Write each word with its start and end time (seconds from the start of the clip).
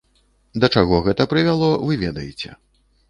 Да 0.61 0.69
чаго 0.77 0.95
гэта 1.07 1.27
прывяло, 1.33 1.69
вы 1.91 1.99
ведаеце. 2.07 2.49